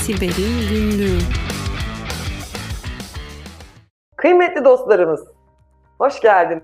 [0.00, 1.18] Siber'in Günlüğü
[4.16, 5.28] Kıymetli dostlarımız,
[5.98, 6.62] hoş geldiniz.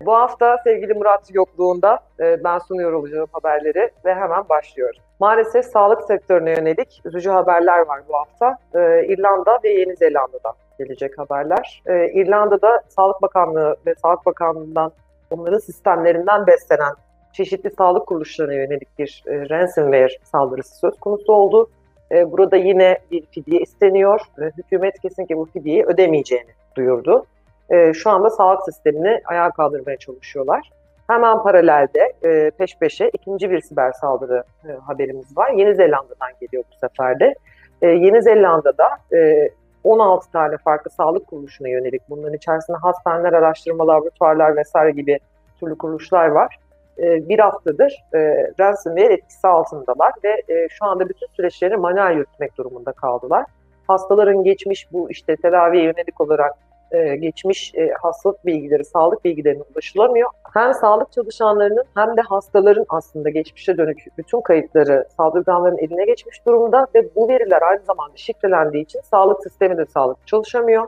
[0.00, 5.00] Bu hafta sevgili Murat yokluğunda e, ben sunuyor olacağım haberleri ve hemen başlıyorum.
[5.20, 8.58] Maalesef sağlık sektörüne yönelik üzücü haberler var bu hafta.
[8.74, 11.82] E, İrlanda ve Yeni Zelanda'dan gelecek haberler.
[11.86, 14.92] E, İrlanda'da Sağlık Bakanlığı ve Sağlık Bakanlığı'ndan
[15.30, 16.94] onların sistemlerinden beslenen
[17.32, 21.70] çeşitli sağlık kuruluşlarına yönelik bir ransomware saldırısı söz konusu oldu.
[22.12, 24.20] E, burada yine bir fidye isteniyor.
[24.38, 27.26] E, hükümet kesinlikle bu fidyeyi ödemeyeceğini duyurdu.
[27.70, 30.70] E, şu anda sağlık sistemini ayağa kaldırmaya çalışıyorlar.
[31.06, 35.50] Hemen paralelde e, peş peşe ikinci bir siber saldırı e, haberimiz var.
[35.50, 37.34] Yeni Zelanda'dan geliyor bu sefer de.
[37.82, 39.50] E, Yeni Zelanda'da e,
[39.84, 45.18] 16 tane farklı sağlık kuruluşuna yönelik bunların içerisinde hastaneler, araştırma laboratuvarlar vesaire gibi
[45.60, 46.58] türlü kuruluşlar var.
[46.98, 48.18] E, bir haftadır e,
[48.60, 53.44] ransomware etkisi altındalar ve e, şu anda bütün süreçleri manuel yürütmek durumunda kaldılar.
[53.86, 56.54] Hastaların geçmiş bu işte tedaviye yönelik olarak
[56.90, 60.30] e, geçmiş e, hastalık bilgileri, sağlık bilgilerine ulaşılamıyor.
[60.54, 66.86] Hem sağlık çalışanlarının hem de hastaların aslında geçmişe dönük bütün kayıtları saldırganların eline geçmiş durumda
[66.94, 70.86] ve bu veriler aynı zamanda şifrelendiği için sağlık sistemi de sağlık çalışamıyor.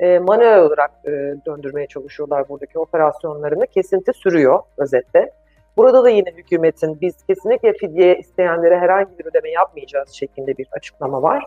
[0.00, 1.10] E, manuel olarak e,
[1.46, 3.66] döndürmeye çalışıyorlar buradaki operasyonlarını.
[3.66, 5.30] Kesinti sürüyor özetle.
[5.78, 11.22] Burada da yine hükümetin biz kesinlikle fidye isteyenlere herhangi bir ödeme yapmayacağız şeklinde bir açıklama
[11.22, 11.44] var.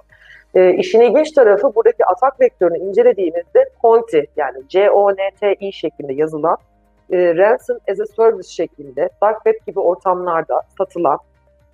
[0.55, 6.57] E, işin ilginç tarafı buradaki atak vektörünü incelediğimizde Conti yani C-O-N-T-I şeklinde yazılan
[7.11, 11.19] e, ransom as a service şeklinde dark web gibi ortamlarda satılan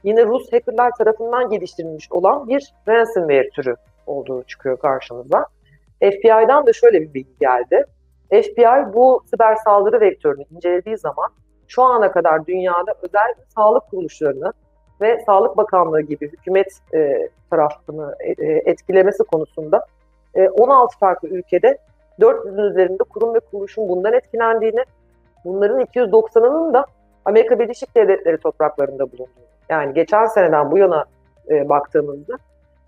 [0.04, 3.76] yine Rus hackerlar tarafından geliştirilmiş olan bir ransomware türü
[4.08, 5.46] olduğu çıkıyor karşımıza.
[6.00, 7.86] FBI'dan da şöyle bir bilgi geldi.
[8.32, 11.30] FBI bu siber saldırı vektörünü incelediği zaman
[11.68, 14.54] şu ana kadar dünyada özel sağlık kuruluşlarını
[15.02, 19.86] ve Sağlık Bakanlığı gibi hükümet e, tarafını e, etkilemesi konusunda
[20.36, 21.78] e, 16 farklı ülkede
[22.20, 24.84] 400'ün üzerinde kurum ve kuruluşun bundan etkilendiğini,
[25.46, 26.86] bunların 290'ının da
[27.26, 29.48] Amerika Birleşik Devletleri topraklarında bulunduğunu.
[29.70, 31.06] Yani geçen seneden bu yana
[31.50, 32.34] e, baktığımızda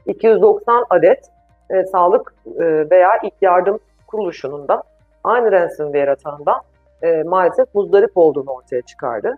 [0.06, 1.25] 290 adet
[1.69, 4.84] e, sağlık e, veya ilk yardım kuruluşunun da
[5.23, 6.62] aynı ransomware atağından
[7.04, 9.36] e, maalesef muzdarip olduğunu ortaya çıkardı.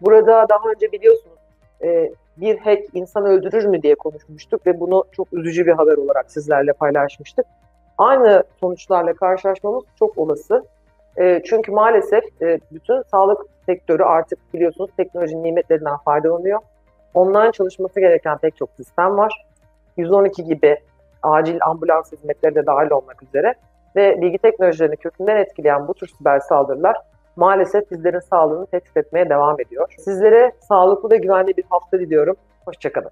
[0.00, 1.38] Burada daha önce biliyorsunuz
[1.82, 6.30] e, bir hack insan öldürür mü diye konuşmuştuk ve bunu çok üzücü bir haber olarak
[6.30, 7.46] sizlerle paylaşmıştık.
[7.98, 10.64] Aynı sonuçlarla karşılaşmamız çok olası.
[11.16, 16.60] E, çünkü maalesef e, bütün sağlık sektörü artık biliyorsunuz teknolojinin nimetlerinden faydalanıyor.
[17.14, 19.46] Online çalışması gereken pek çok sistem var.
[19.96, 20.78] 112 gibi
[21.22, 23.54] acil ambulans hizmetleri de dahil olmak üzere
[23.96, 26.96] ve bilgi teknolojilerini kökünden etkileyen bu tür siber saldırılar
[27.36, 29.94] maalesef bizlerin sağlığını tehdit etmeye devam ediyor.
[29.98, 32.36] Sizlere sağlıklı ve güvenli bir hafta diliyorum.
[32.64, 33.10] Hoşçakalın.